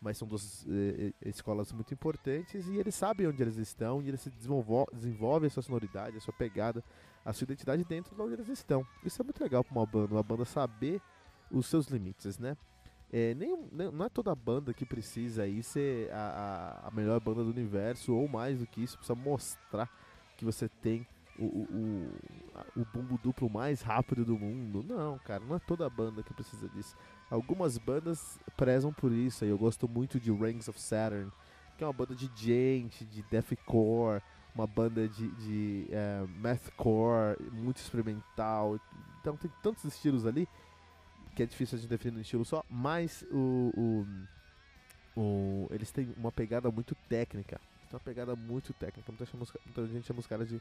mas 0.02 0.18
são 0.18 0.28
duas 0.28 0.66
é, 0.68 1.14
é, 1.22 1.30
escolas 1.30 1.72
muito 1.72 1.94
importantes 1.94 2.68
e 2.68 2.76
eles 2.76 2.94
sabem 2.94 3.26
onde 3.26 3.42
eles 3.42 3.56
estão 3.56 4.02
e 4.02 4.10
eles 4.10 4.20
se 4.20 4.30
desenvolvem, 4.30 4.86
desenvolvem 4.94 5.48
a 5.48 5.50
sua 5.50 5.64
sonoridade, 5.64 6.18
a 6.18 6.20
sua 6.20 6.34
pegada, 6.34 6.84
a 7.24 7.32
sua 7.32 7.46
identidade 7.46 7.86
dentro 7.86 8.14
de 8.14 8.22
onde 8.22 8.34
eles 8.34 8.50
estão. 8.50 8.86
Isso 9.04 9.22
é 9.22 9.24
muito 9.24 9.42
legal 9.42 9.64
para 9.64 9.74
uma 9.74 9.86
banda, 9.86 10.14
uma 10.14 10.24
banda 10.24 10.44
saber 10.44 11.02
os 11.50 11.68
seus 11.68 11.88
limites, 11.88 12.38
né? 12.38 12.58
É, 13.16 13.36
nem, 13.36 13.56
não 13.72 14.06
é 14.06 14.10
toda 14.10 14.34
banda 14.34 14.74
que 14.74 14.86
precisa 14.86 15.44
aí 15.44 15.62
ser 15.62 16.12
a, 16.12 16.82
a, 16.84 16.88
a 16.88 16.92
melhor 16.92 17.20
banda 17.20 17.44
do 17.44 17.52
universo 17.52 18.14
ou 18.14 18.28
mais 18.28 18.60
do 18.60 18.66
que 18.66 18.82
isso, 18.82 18.98
precisa 18.98 19.16
mostrar 19.16 19.88
que 20.44 20.46
você 20.46 20.68
tem 20.68 21.08
o, 21.40 21.46
o, 21.46 22.12
o, 22.76 22.82
o 22.82 22.86
bumbo 22.94 23.18
duplo 23.18 23.50
mais 23.50 23.82
rápido 23.82 24.26
do 24.26 24.38
mundo. 24.38 24.84
Não, 24.84 25.18
cara, 25.20 25.44
não 25.46 25.56
é 25.56 25.60
toda 25.60 25.90
banda 25.90 26.22
que 26.22 26.34
precisa 26.34 26.68
disso. 26.70 26.96
Algumas 27.30 27.78
bandas 27.78 28.40
prezam 28.58 28.92
por 28.92 29.12
isso, 29.12 29.46
eu 29.46 29.58
gosto 29.58 29.88
muito 29.88 30.20
de 30.20 30.32
Rings 30.32 30.68
of 30.68 30.80
Saturn, 30.80 31.32
que 31.78 31.84
é 31.84 31.88
uma 31.88 31.94
banda 31.94 32.14
de 32.14 32.30
gente, 32.36 33.06
de 33.06 33.24
deathcore, 33.24 34.22
uma 34.54 34.68
banda 34.68 35.08
de, 35.08 35.30
de 35.30 35.88
é, 35.90 36.26
mathcore, 36.40 37.38
muito 37.52 37.78
experimental. 37.78 38.80
Então 39.22 39.38
tem 39.38 39.50
tantos 39.64 39.86
estilos 39.86 40.26
ali 40.26 40.48
que 41.36 41.42
é 41.42 41.46
difícil 41.48 41.78
a 41.78 41.82
gente 41.82 41.90
definir 41.90 42.18
um 42.18 42.22
estilo 42.22 42.46
só, 42.46 42.64
mas 42.70 43.26
o, 43.32 44.06
o, 45.16 45.20
o, 45.20 45.68
eles 45.72 45.92
têm 45.92 46.14
uma 46.16 46.32
pegada 46.32 46.70
muito 46.70 46.94
técnica 47.10 47.60
tem 47.94 47.98
uma 47.98 48.00
pegada 48.00 48.36
muito 48.36 48.74
técnica. 48.74 49.12
Muita, 49.12 49.26
chama, 49.26 49.46
gente 49.88 50.08
chama 50.08 50.20
os 50.20 50.28
caras 50.28 50.48
de 50.50 50.60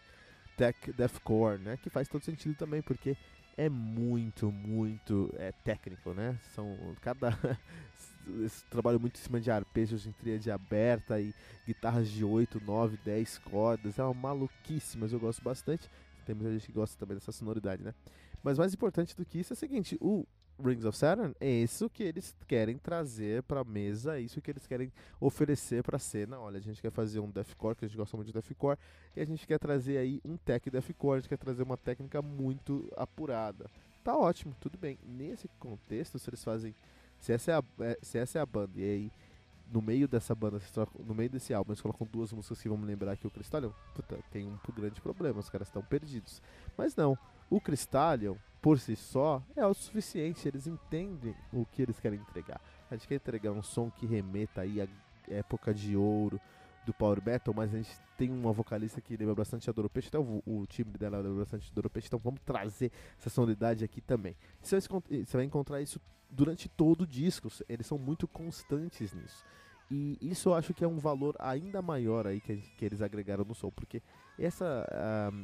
tech 0.56 0.92
deathcore, 0.92 1.58
né? 1.58 1.78
Que 1.78 1.88
faz 1.88 2.08
todo 2.08 2.22
sentido 2.24 2.54
também, 2.54 2.82
porque 2.82 3.16
é 3.56 3.68
muito, 3.68 4.50
muito 4.52 5.32
é, 5.38 5.52
técnico, 5.52 6.12
né? 6.12 6.38
São 6.54 6.76
cada 7.00 7.36
esse 8.44 8.64
trabalho 8.66 9.00
muito 9.00 9.16
em 9.18 9.22
cima 9.22 9.40
de 9.40 9.50
arpejos 9.50 10.06
em 10.06 10.12
tríade 10.12 10.50
aberta 10.50 11.20
e 11.20 11.34
guitarras 11.66 12.08
de 12.08 12.24
8, 12.24 12.60
9, 12.62 12.98
10 13.04 13.38
cordas. 13.38 13.98
É 13.98 14.04
uma 14.04 14.14
maluquice, 14.14 14.98
mas 14.98 15.12
eu 15.12 15.20
gosto 15.20 15.42
bastante. 15.42 15.88
Tem 16.26 16.34
muita 16.34 16.52
gente 16.52 16.66
que 16.66 16.72
gosta 16.72 16.98
também 16.98 17.16
dessa 17.16 17.32
sonoridade, 17.32 17.82
né? 17.82 17.94
Mas 18.42 18.58
mais 18.58 18.74
importante 18.74 19.16
do 19.16 19.24
que 19.24 19.38
isso 19.38 19.52
é 19.52 19.54
o 19.54 19.56
seguinte, 19.56 19.96
o 20.00 20.26
Rings 20.58 20.84
of 20.84 20.96
Saturn 20.96 21.34
é 21.40 21.50
isso 21.50 21.88
que 21.90 22.02
eles 22.02 22.34
querem 22.46 22.78
trazer 22.78 23.42
pra 23.42 23.64
mesa, 23.64 24.16
é 24.16 24.20
isso 24.20 24.40
que 24.40 24.50
eles 24.50 24.66
querem 24.66 24.92
oferecer 25.20 25.82
pra 25.82 25.98
cena. 25.98 26.38
Olha, 26.38 26.58
a 26.58 26.62
gente 26.62 26.80
quer 26.80 26.90
fazer 26.90 27.20
um 27.20 27.30
deathcore, 27.30 27.76
que 27.76 27.84
a 27.84 27.88
gente 27.88 27.96
gosta 27.96 28.16
muito 28.16 28.28
de 28.28 28.32
deathcore, 28.32 28.78
e 29.16 29.20
a 29.20 29.24
gente 29.24 29.46
quer 29.46 29.58
trazer 29.58 29.98
aí 29.98 30.20
um 30.24 30.36
tech 30.36 30.70
deathcore, 30.70 31.16
a 31.16 31.20
gente 31.20 31.28
quer 31.28 31.38
trazer 31.38 31.62
uma 31.62 31.76
técnica 31.76 32.22
muito 32.22 32.90
apurada. 32.96 33.70
tá 34.04 34.16
ótimo, 34.16 34.54
tudo 34.60 34.78
bem. 34.78 34.98
Nesse 35.04 35.48
contexto, 35.58 36.18
se 36.18 36.28
eles 36.28 36.42
fazem. 36.42 36.74
Se 37.18 37.32
essa 37.32 37.52
é 37.52 37.54
a, 37.54 37.62
é, 37.80 37.98
se 38.02 38.18
essa 38.18 38.38
é 38.38 38.42
a 38.42 38.46
banda, 38.46 38.72
e 38.76 38.82
aí 38.82 39.12
no 39.72 39.80
meio 39.80 40.06
dessa 40.06 40.34
banda, 40.34 40.60
no 41.06 41.14
meio 41.14 41.30
desse 41.30 41.54
álbum, 41.54 41.72
eles 41.72 41.80
colocam 41.80 42.06
duas 42.06 42.32
músicas 42.32 42.60
que 42.60 42.68
vão 42.68 42.76
me 42.76 42.84
lembrar 42.84 43.16
que 43.16 43.26
o 43.26 43.30
Crystallion, 43.30 43.70
puta, 43.94 44.18
tem 44.30 44.46
um 44.46 44.58
grande 44.74 45.00
problema, 45.00 45.40
os 45.40 45.48
caras 45.48 45.68
estão 45.68 45.82
perdidos. 45.82 46.42
Mas 46.76 46.94
não, 46.94 47.16
o 47.48 47.60
Crystallion, 47.60 48.36
por 48.62 48.78
si 48.78 48.94
só, 48.94 49.42
é 49.56 49.66
o 49.66 49.74
suficiente, 49.74 50.46
eles 50.46 50.68
entendem 50.68 51.34
o 51.52 51.66
que 51.66 51.82
eles 51.82 51.98
querem 51.98 52.20
entregar. 52.20 52.60
A 52.88 52.94
gente 52.94 53.08
quer 53.08 53.16
entregar 53.16 53.50
um 53.50 53.62
som 53.62 53.90
que 53.90 54.06
remeta 54.06 54.60
aí 54.60 54.80
à 54.80 54.88
época 55.28 55.74
de 55.74 55.96
ouro, 55.96 56.40
do 56.84 56.92
Power 56.92 57.22
Metal, 57.24 57.54
mas 57.54 57.72
a 57.72 57.76
gente 57.76 57.90
tem 58.16 58.30
uma 58.30 58.52
vocalista 58.52 59.00
que 59.00 59.16
lembra 59.16 59.34
bastante 59.34 59.68
a 59.68 59.72
Doro 59.72 59.88
Peixe, 59.88 60.08
até 60.08 60.18
o, 60.18 60.42
o 60.44 60.66
timbre 60.66 60.98
dela 60.98 61.18
lembra 61.18 61.40
bastante 61.40 61.72
a 61.76 61.90
Peixe, 61.90 62.08
então 62.08 62.18
vamos 62.18 62.40
trazer 62.44 62.90
essa 63.18 63.30
sonoridade 63.30 63.84
aqui 63.84 64.00
também. 64.00 64.36
Você 64.60 64.78
vai, 64.78 65.24
você 65.24 65.36
vai 65.36 65.46
encontrar 65.46 65.80
isso 65.80 66.00
durante 66.28 66.68
todo 66.68 67.02
o 67.02 67.06
disco, 67.06 67.48
eles 67.68 67.86
são 67.86 67.98
muito 67.98 68.26
constantes 68.26 69.12
nisso. 69.12 69.44
E 69.94 70.16
isso 70.22 70.48
eu 70.48 70.54
acho 70.54 70.72
que 70.72 70.82
é 70.82 70.88
um 70.88 70.98
valor 70.98 71.36
ainda 71.38 71.82
maior 71.82 72.26
aí 72.26 72.40
que, 72.40 72.56
que 72.56 72.82
eles 72.82 73.02
agregaram 73.02 73.44
no 73.44 73.54
som, 73.54 73.70
porque 73.70 74.02
essa, 74.38 74.88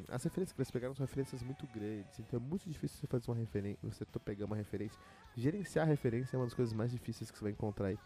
as 0.09 0.25
referências 0.25 0.55
que 0.55 0.61
eles 0.63 0.71
pegaram 0.71 0.95
são 0.95 1.05
referências 1.05 1.43
muito 1.43 1.67
grandes, 1.67 2.19
então 2.19 2.41
é 2.41 2.43
muito 2.43 2.67
difícil 2.67 2.99
você 2.99 3.07
fazer 3.07 3.31
uma 3.31 3.37
referência, 3.37 3.79
você 3.83 4.07
pegar 4.25 4.47
uma 4.47 4.57
referência. 4.57 4.99
Gerenciar 5.37 5.87
referência 5.87 6.35
é 6.35 6.39
uma 6.39 6.47
das 6.47 6.55
coisas 6.55 6.73
mais 6.73 6.91
difíceis 6.91 7.31
que 7.31 7.37
você 7.37 7.45
vai 7.45 7.53
encontrar 7.53 7.89
aí 7.89 7.99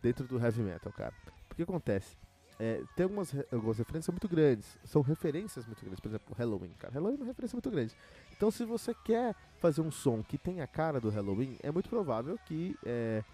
dentro 0.00 0.24
do 0.24 0.38
heavy 0.38 0.62
metal, 0.62 0.92
cara. 0.92 1.12
Porque 1.48 1.64
acontece? 1.64 2.16
É, 2.60 2.80
tem 2.94 3.02
algumas, 3.02 3.34
algumas 3.52 3.78
referências 3.78 4.12
muito 4.12 4.28
grandes, 4.28 4.78
são 4.84 5.02
referências 5.02 5.66
muito 5.66 5.80
grandes, 5.80 5.98
por 5.98 6.10
exemplo, 6.10 6.32
Halloween, 6.38 6.74
cara. 6.78 6.94
Halloween 6.94 7.14
é 7.14 7.18
uma 7.18 7.26
referência 7.26 7.56
muito 7.56 7.70
grande. 7.72 7.96
Então, 8.36 8.52
se 8.52 8.64
você 8.64 8.94
quer 8.94 9.34
fazer 9.58 9.80
um 9.80 9.90
som 9.90 10.22
que 10.22 10.38
tenha 10.38 10.62
a 10.62 10.68
cara 10.68 11.00
do 11.00 11.10
Halloween, 11.10 11.56
é 11.60 11.72
muito 11.72 11.88
provável 11.88 12.38
que 12.46 12.76
é, 12.86 13.24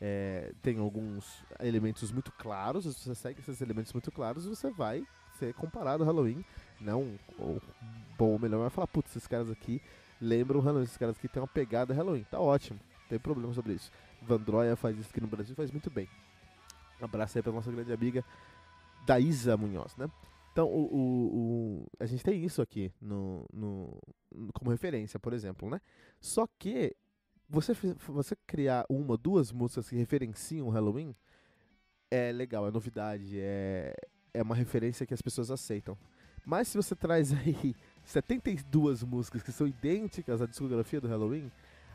é, 0.00 0.52
tem 0.62 0.78
alguns 0.78 1.44
elementos 1.60 2.10
muito 2.10 2.32
claros. 2.32 2.84
Se 2.84 3.04
você 3.04 3.14
segue 3.14 3.40
esses 3.40 3.60
elementos 3.60 3.92
muito 3.92 4.10
claros, 4.10 4.46
você 4.46 4.70
vai 4.70 5.04
ser 5.38 5.52
comparado 5.54 6.02
ao 6.02 6.06
Halloween. 6.06 6.44
Não, 6.80 7.18
ou, 7.38 7.60
bom 8.16 8.30
ou 8.30 8.38
melhor, 8.38 8.60
vai 8.60 8.70
falar, 8.70 8.86
putz, 8.86 9.10
esses 9.10 9.28
caras 9.28 9.50
aqui 9.50 9.82
lembram 10.20 10.60
Halloween, 10.60 10.84
esses 10.84 10.96
caras 10.96 11.16
aqui 11.16 11.28
tem 11.28 11.40
uma 11.40 11.48
pegada 11.48 11.92
Halloween. 11.92 12.24
Tá 12.30 12.40
ótimo, 12.40 12.80
não 13.02 13.08
tem 13.08 13.18
problema 13.18 13.52
sobre 13.52 13.74
isso. 13.74 13.92
Vandroia 14.22 14.76
faz 14.76 14.98
isso 14.98 15.10
aqui 15.10 15.20
no 15.20 15.26
Brasil, 15.26 15.54
faz 15.54 15.70
muito 15.70 15.90
bem. 15.90 16.08
Um 17.00 17.04
abraço 17.04 17.38
aí 17.38 17.42
pra 17.42 17.52
nossa 17.52 17.70
grande 17.70 17.92
amiga 17.92 18.24
da 19.06 19.18
Isa 19.18 19.56
Munhoz, 19.56 19.96
né? 19.96 20.10
Então, 20.52 20.66
o, 20.66 20.82
o, 20.82 21.36
o, 21.36 21.86
a 21.98 22.06
gente 22.06 22.24
tem 22.24 22.44
isso 22.44 22.60
aqui 22.60 22.92
no, 23.00 23.46
no, 23.52 23.98
como 24.52 24.70
referência, 24.70 25.18
por 25.18 25.32
exemplo, 25.32 25.70
né? 25.70 25.80
Só 26.20 26.46
que 26.58 26.94
você, 27.50 27.72
você 28.06 28.36
criar 28.46 28.86
uma, 28.88 29.16
duas 29.16 29.50
músicas 29.50 29.88
que 29.88 29.96
referenciam 29.96 30.68
o 30.68 30.70
Halloween 30.70 31.14
é 32.10 32.30
legal, 32.30 32.66
é 32.66 32.70
novidade, 32.70 33.38
é, 33.40 33.92
é 34.32 34.42
uma 34.42 34.54
referência 34.54 35.04
que 35.04 35.12
as 35.12 35.20
pessoas 35.20 35.50
aceitam. 35.50 35.98
Mas 36.46 36.68
se 36.68 36.76
você 36.76 36.94
traz 36.94 37.32
aí 37.34 37.74
72 38.04 39.02
músicas 39.02 39.42
que 39.42 39.52
são 39.52 39.66
idênticas 39.66 40.40
à 40.40 40.46
discografia 40.46 41.00
do 41.00 41.08
Halloween, 41.08 41.50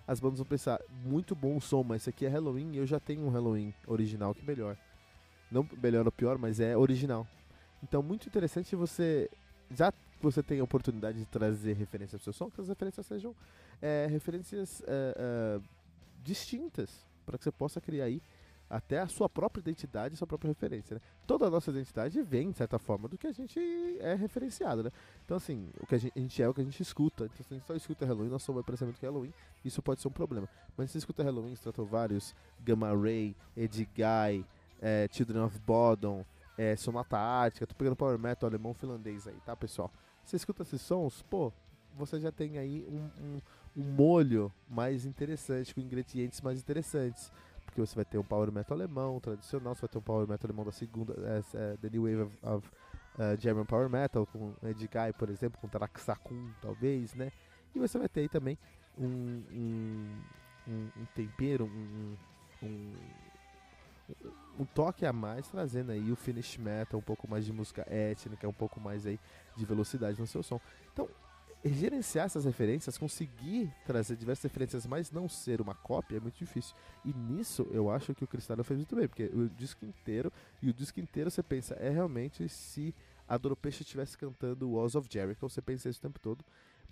as 0.07 0.19
bandas 0.19 0.39
vão 0.39 0.45
pensar, 0.45 0.79
muito 1.03 1.33
bom 1.33 1.55
o 1.55 1.61
som, 1.61 1.83
mas 1.83 2.01
isso 2.01 2.09
aqui 2.09 2.25
é 2.25 2.29
Halloween 2.29 2.73
e 2.73 2.77
eu 2.77 2.85
já 2.85 2.99
tenho 2.99 3.25
um 3.25 3.29
Halloween 3.29 3.73
original 3.87 4.35
que 4.35 4.45
melhor. 4.45 4.77
Não 5.49 5.67
melhor 5.81 6.05
ou 6.05 6.11
pior, 6.11 6.37
mas 6.37 6.59
é 6.59 6.77
original. 6.77 7.27
Então, 7.81 8.03
muito 8.03 8.27
interessante 8.27 8.75
você. 8.75 9.29
Já 9.71 9.91
você 10.25 10.43
tem 10.43 10.59
a 10.59 10.63
oportunidade 10.63 11.17
de 11.17 11.25
trazer 11.25 11.73
referências 11.73 12.21
para 12.21 12.29
o 12.29 12.33
seu 12.33 12.33
som, 12.33 12.51
que 12.51 12.59
as 12.59 12.67
referências 12.67 13.05
sejam 13.05 13.35
é, 13.81 14.07
referências 14.09 14.81
é, 14.87 15.15
é, 15.17 15.61
distintas, 16.23 17.05
para 17.25 17.37
que 17.37 17.43
você 17.43 17.51
possa 17.51 17.79
criar 17.79 18.05
aí 18.05 18.21
até 18.69 18.99
a 18.99 19.07
sua 19.07 19.29
própria 19.29 19.61
identidade, 19.61 20.15
a 20.15 20.17
sua 20.17 20.27
própria 20.27 20.49
referência, 20.49 20.95
né? 20.95 21.01
Toda 21.27 21.45
a 21.45 21.49
nossa 21.49 21.69
identidade 21.69 22.19
vem, 22.21 22.49
de 22.49 22.57
certa 22.57 22.79
forma, 22.79 23.07
do 23.07 23.17
que 23.17 23.27
a 23.27 23.31
gente 23.31 23.59
é 23.99 24.15
referenciado, 24.15 24.83
né? 24.83 24.91
Então, 25.23 25.37
assim, 25.37 25.69
o 25.79 25.85
que 25.85 25.95
a 25.95 25.97
gente, 25.97 26.13
a 26.15 26.19
gente 26.19 26.41
é 26.41 26.49
o 26.49 26.53
que 26.53 26.61
a 26.61 26.63
gente 26.63 26.81
escuta. 26.81 27.25
Então, 27.25 27.45
se 27.45 27.53
a 27.53 27.57
gente 27.57 27.67
só 27.67 27.75
escuta 27.75 28.05
Halloween, 28.05 28.29
nosso 28.29 28.45
som 28.45 28.53
vai 28.53 28.63
parecer 28.63 28.85
muito 28.85 28.99
que 28.99 29.05
é 29.05 29.09
Halloween, 29.09 29.33
isso 29.63 29.81
pode 29.81 30.01
ser 30.01 30.07
um 30.07 30.11
problema. 30.11 30.49
Mas 30.75 30.89
se 30.89 30.93
você 30.93 30.97
escuta 30.99 31.23
Halloween, 31.23 31.53
Stratovarius, 31.53 32.35
Gamma 32.63 32.89
Ray, 32.95 33.35
Edguy, 33.55 34.45
é, 34.81 35.07
Children 35.11 35.43
of 35.43 35.59
Bodom, 35.59 36.25
é, 36.57 36.75
Sonata 36.75 37.17
Ártica, 37.17 37.67
tô 37.67 37.75
pegando 37.75 37.95
Power 37.95 38.17
Metal 38.17 38.49
alemão 38.49 38.73
finlandês 38.73 39.27
aí, 39.27 39.37
tá, 39.45 39.55
pessoal? 39.55 39.91
Você 40.25 40.37
escuta 40.37 40.63
esses 40.63 40.81
sons, 40.81 41.21
pô, 41.29 41.53
você 41.95 42.19
já 42.19 42.31
tem 42.31 42.57
aí 42.57 42.83
um, 42.89 43.09
um, 43.23 43.41
um 43.77 43.83
molho 43.83 44.51
mais 44.67 45.05
interessante, 45.05 45.73
com 45.73 45.81
ingredientes 45.81 46.41
mais 46.41 46.59
interessantes. 46.59 47.31
Porque 47.65 47.79
você 47.79 47.95
vai 47.95 48.05
ter 48.05 48.17
um 48.17 48.23
Power 48.23 48.51
Metal 48.51 48.75
alemão 48.75 49.19
tradicional, 49.19 49.75
você 49.75 49.81
vai 49.81 49.89
ter 49.89 49.97
um 49.97 50.01
Power 50.01 50.27
Metal 50.27 50.47
alemão 50.47 50.65
da 50.65 50.71
segunda, 50.71 51.13
é, 51.53 51.77
The 51.77 51.89
New 51.89 52.03
Wave 52.03 52.21
of, 52.21 52.37
of 52.43 52.67
uh, 53.15 53.39
German 53.39 53.65
Power 53.65 53.89
Metal, 53.89 54.25
com 54.25 54.53
Edguy, 54.63 55.13
por 55.17 55.29
exemplo, 55.29 55.59
com 55.61 55.67
Taraxacum, 55.67 56.49
talvez, 56.61 57.13
né? 57.13 57.31
E 57.75 57.79
você 57.79 57.97
vai 57.99 58.09
ter 58.09 58.21
aí 58.21 58.29
também 58.29 58.57
um, 58.97 59.43
um, 59.51 60.89
um 60.97 61.05
tempero, 61.13 61.65
um, 61.65 62.15
um 62.63 62.93
um 64.59 64.65
toque 64.65 65.05
a 65.05 65.13
mais, 65.13 65.47
trazendo 65.47 65.91
aí 65.91 66.11
o 66.11 66.15
finish 66.15 66.57
metal, 66.57 66.99
um 66.99 67.03
pouco 67.03 67.29
mais 67.29 67.45
de 67.45 67.51
música 67.51 67.85
étnica, 67.89 68.47
um 68.47 68.53
pouco 68.53 68.79
mais 68.79 69.05
aí 69.05 69.19
de 69.55 69.65
velocidade 69.65 70.19
no 70.19 70.27
seu 70.27 70.41
som. 70.41 70.59
Então, 70.93 71.09
gerenciar 71.63 72.27
essas 72.27 72.45
referências, 72.45 72.97
conseguir 72.97 73.71
trazer 73.85 74.15
diversas 74.15 74.43
referências, 74.43 74.85
mas 74.85 75.11
não 75.11 75.27
ser 75.27 75.61
uma 75.61 75.73
cópia 75.73 76.17
é 76.17 76.19
muito 76.19 76.37
difícil. 76.37 76.75
E 77.03 77.11
nisso 77.13 77.67
eu 77.71 77.89
acho 77.89 78.13
que 78.13 78.23
o 78.23 78.27
Cristal 78.27 78.63
fez 78.63 78.77
muito 78.77 78.95
bem, 78.95 79.07
porque 79.07 79.25
o 79.25 79.49
disco 79.49 79.83
inteiro, 79.85 80.31
e 80.61 80.69
o 80.69 80.73
disco 80.73 80.99
inteiro 80.99 81.31
você 81.31 81.41
pensa, 81.41 81.75
é 81.75 81.89
realmente 81.89 82.47
se 82.47 82.93
a 83.27 83.37
Doropecha 83.37 83.81
estivesse 83.81 84.17
cantando 84.17 84.69
Walls 84.69 84.95
of 84.95 85.09
Jericho, 85.11 85.49
você 85.49 85.61
pensa 85.61 85.89
isso 85.89 85.99
o 85.99 86.01
tempo 86.01 86.19
todo. 86.19 86.45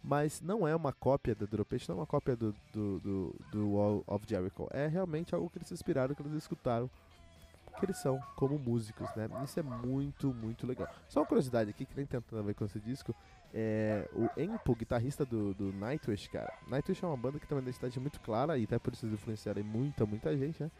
Mas 0.03 0.41
não 0.41 0.67
é 0.67 0.75
uma 0.75 0.91
cópia 0.91 1.33
da 1.33 1.45
Doropecha, 1.45 1.85
não 1.87 1.99
é 1.99 2.01
uma 2.01 2.07
cópia 2.07 2.35
do, 2.35 2.53
do, 2.73 2.99
do, 2.99 3.35
do 3.51 3.69
Wall 3.71 4.03
of 4.05 4.25
Jericho. 4.27 4.67
É 4.71 4.85
realmente 4.85 5.33
algo 5.33 5.49
que 5.49 5.59
eles 5.59 5.67
se 5.67 5.73
inspiraram, 5.73 6.13
que 6.13 6.21
eles 6.21 6.33
escutaram 6.33 6.89
que 7.79 7.85
eles 7.85 7.97
são 7.97 8.19
como 8.35 8.57
músicos, 8.57 9.07
né? 9.15 9.27
Isso 9.43 9.59
é 9.59 9.63
muito, 9.63 10.33
muito 10.33 10.65
legal. 10.65 10.87
Só 11.07 11.21
uma 11.21 11.25
curiosidade 11.25 11.69
aqui, 11.69 11.85
que 11.85 11.95
nem 11.95 12.05
tentando 12.05 12.43
ver 12.43 12.53
com 12.53 12.65
esse 12.65 12.79
disco, 12.79 13.13
é, 13.53 14.07
o 14.13 14.39
Empo, 14.39 14.75
guitarrista 14.75 15.25
do, 15.25 15.53
do 15.53 15.71
Nightwish, 15.73 16.29
cara. 16.29 16.51
Nightwish 16.67 17.03
é 17.03 17.07
uma 17.07 17.17
banda 17.17 17.39
que 17.39 17.47
tem 17.47 17.55
uma 17.55 17.61
identidade 17.61 17.99
muito 17.99 18.19
clara 18.21 18.57
e 18.57 18.63
até 18.63 18.79
por 18.79 18.93
isso 18.93 19.05
influenciaram 19.05 19.63
muita, 19.63 20.05
muita 20.05 20.35
gente, 20.37 20.61
né? 20.61 20.71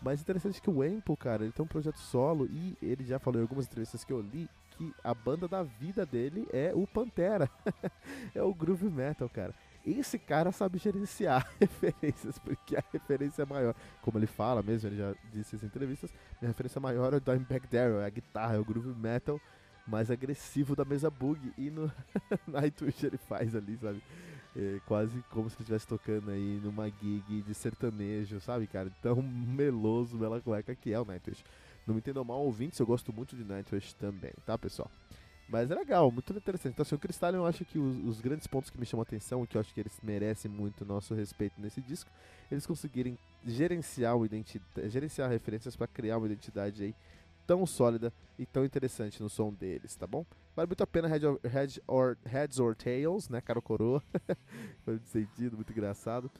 Mas 0.00 0.20
interessante 0.20 0.60
que 0.60 0.68
o 0.68 0.84
Empo, 0.84 1.16
cara, 1.16 1.44
ele 1.44 1.52
tem 1.52 1.64
um 1.64 1.68
projeto 1.68 1.98
solo 1.98 2.46
e 2.46 2.76
ele 2.82 3.04
já 3.04 3.18
falou 3.18 3.38
em 3.38 3.42
algumas 3.42 3.66
entrevistas 3.66 4.04
que 4.04 4.12
eu 4.12 4.20
li 4.20 4.48
que 4.72 4.92
a 5.04 5.14
banda 5.14 5.46
da 5.46 5.62
vida 5.62 6.04
dele 6.04 6.48
é 6.52 6.72
o 6.74 6.86
Pantera. 6.86 7.48
é 8.34 8.42
o 8.42 8.54
groove 8.54 8.88
metal, 8.88 9.28
cara. 9.28 9.54
Esse 9.84 10.18
cara 10.18 10.52
sabe 10.52 10.78
gerenciar 10.78 11.48
referências, 11.58 12.38
porque 12.38 12.76
a 12.76 12.84
referência 12.92 13.44
maior, 13.44 13.74
como 14.00 14.18
ele 14.18 14.26
fala 14.26 14.62
mesmo, 14.62 14.88
ele 14.88 14.96
já 14.96 15.14
disse 15.32 15.56
em 15.56 15.66
entrevistas, 15.66 16.12
a 16.40 16.46
referência 16.46 16.80
maior 16.80 17.12
é 17.12 17.16
o 17.16 17.20
Dimebag 17.20 17.66
Darrell, 17.66 18.00
é 18.00 18.06
a 18.06 18.10
guitarra, 18.10 18.54
é 18.54 18.58
o 18.58 18.64
groove 18.64 18.94
metal 18.94 19.40
mais 19.86 20.10
agressivo 20.10 20.76
da 20.76 20.84
mesa 20.84 21.10
bug. 21.10 21.52
E 21.58 21.70
no 21.70 21.90
Nightwish 22.46 23.04
ele 23.04 23.18
faz 23.18 23.54
ali, 23.54 23.76
sabe? 23.76 24.02
É, 24.54 24.80
quase 24.86 25.22
como 25.30 25.48
se 25.48 25.56
ele 25.56 25.62
estivesse 25.62 25.86
tocando 25.86 26.30
aí 26.30 26.60
numa 26.62 26.88
gig 26.88 27.42
de 27.42 27.54
sertanejo, 27.54 28.40
sabe, 28.40 28.66
cara? 28.66 28.90
Tão 29.00 29.22
meloso, 29.22 30.16
bela 30.18 30.40
cueca 30.40 30.74
que 30.74 30.92
é 30.92 31.00
o 31.00 31.04
Nightwish. 31.04 31.42
Não 31.86 31.94
me 31.94 31.98
entendam 32.00 32.24
mal, 32.24 32.40
ouvintes, 32.40 32.78
eu 32.78 32.86
gosto 32.86 33.12
muito 33.12 33.34
de 33.34 33.44
Nightwish 33.44 33.94
também, 33.94 34.32
tá, 34.46 34.56
pessoal? 34.56 34.90
Mas 35.52 35.70
é 35.70 35.74
legal, 35.74 36.10
muito 36.10 36.32
interessante. 36.32 36.72
Então, 36.72 36.82
assim, 36.82 36.94
o 36.94 36.98
Cristal, 36.98 37.34
eu 37.34 37.44
acho 37.44 37.62
que 37.66 37.78
os, 37.78 37.96
os, 38.06 38.20
grandes 38.22 38.46
pontos 38.46 38.70
que 38.70 38.80
me 38.80 38.86
chamam 38.86 39.02
a 39.02 39.04
atenção, 39.04 39.44
que 39.44 39.58
eu 39.58 39.60
acho 39.60 39.74
que 39.74 39.80
eles 39.80 40.00
merecem 40.02 40.50
muito 40.50 40.82
nosso 40.82 41.12
respeito 41.12 41.60
nesse 41.60 41.82
disco, 41.82 42.10
eles 42.50 42.64
conseguirem 42.64 43.18
gerenciar, 43.44 44.16
o 44.16 44.26
gerenciar 44.88 45.28
referências 45.28 45.76
para 45.76 45.86
criar 45.86 46.16
uma 46.16 46.26
identidade 46.26 46.82
aí 46.82 46.94
tão 47.46 47.66
sólida 47.66 48.10
e 48.38 48.46
tão 48.46 48.64
interessante 48.64 49.22
no 49.22 49.28
som 49.28 49.52
deles, 49.52 49.94
tá 49.94 50.06
bom? 50.06 50.24
Vale 50.56 50.68
muito 50.68 50.82
a 50.82 50.86
pena 50.86 51.06
Head 51.06 51.26
or, 51.26 51.38
Head 51.44 51.82
or, 51.86 52.16
Heads 52.24 52.58
or 52.58 52.74
Tails, 52.74 53.28
né, 53.28 53.42
cara 53.42 53.60
coroa. 53.60 54.02
Foi 54.86 54.98
sentido, 55.04 55.56
muito 55.56 55.70
engraçado. 55.70 56.30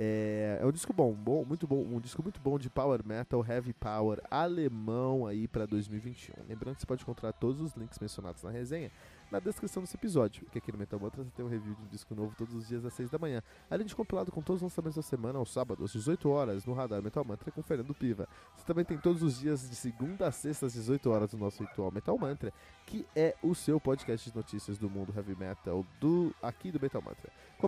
É, 0.00 0.60
é 0.60 0.64
um 0.64 0.70
disco 0.70 0.92
bom, 0.92 1.12
bom, 1.12 1.44
muito 1.44 1.66
bom, 1.66 1.82
um 1.82 1.98
disco 1.98 2.22
muito 2.22 2.40
bom 2.40 2.56
de 2.56 2.70
power 2.70 3.04
metal, 3.04 3.44
heavy 3.44 3.72
power 3.72 4.22
alemão 4.30 5.26
aí 5.26 5.48
para 5.48 5.66
2021. 5.66 6.34
Lembrando 6.48 6.76
que 6.76 6.82
você 6.82 6.86
pode 6.86 7.02
encontrar 7.02 7.32
todos 7.32 7.60
os 7.60 7.74
links 7.74 7.98
mencionados 7.98 8.44
na 8.44 8.50
resenha 8.50 8.92
na 9.30 9.38
descrição 9.38 9.82
desse 9.82 9.96
episódio. 9.96 10.46
Que 10.50 10.58
aqui 10.58 10.72
no 10.72 10.78
Metal 10.78 10.98
Mantra 10.98 11.22
você 11.22 11.30
tem 11.30 11.44
um 11.44 11.48
review 11.48 11.74
de 11.74 11.82
um 11.82 11.86
disco 11.86 12.14
novo 12.14 12.34
todos 12.36 12.54
os 12.54 12.66
dias 12.66 12.84
às 12.84 12.92
6 12.94 13.10
da 13.10 13.18
manhã. 13.18 13.42
Além 13.70 13.86
de 13.86 13.94
compilado 13.94 14.32
com 14.32 14.42
todos 14.42 14.62
os 14.62 14.64
lançamentos 14.64 14.96
da 14.96 15.02
semana, 15.02 15.38
aos 15.38 15.52
sábados, 15.52 15.84
às 15.84 15.92
18 15.92 16.28
horas, 16.28 16.64
no 16.64 16.72
Radar 16.72 17.02
Metal 17.02 17.24
Mantra 17.24 17.50
com 17.50 17.62
Fernando 17.62 17.94
Piva. 17.94 18.28
Você 18.56 18.64
também 18.64 18.84
tem 18.84 18.98
todos 18.98 19.22
os 19.22 19.38
dias 19.38 19.68
de 19.68 19.76
segunda 19.76 20.26
a 20.26 20.32
sexta 20.32 20.66
às 20.66 20.72
18 20.72 21.10
horas 21.10 21.32
o 21.32 21.38
nosso 21.38 21.62
ritual 21.62 21.90
Metal 21.90 22.16
Mantra, 22.18 22.52
que 22.86 23.06
é 23.14 23.34
o 23.42 23.54
seu 23.54 23.80
podcast 23.80 24.30
de 24.30 24.36
notícias 24.36 24.78
do 24.78 24.88
mundo 24.88 25.12
heavy 25.14 25.36
metal 25.36 25.84
do 26.00 26.34
aqui 26.42 26.70
do 26.70 26.80
Metal 26.80 27.02
Mantra. 27.02 27.30
Com 27.58 27.66